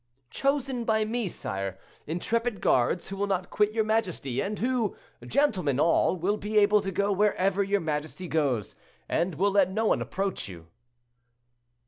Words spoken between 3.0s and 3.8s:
who will not quit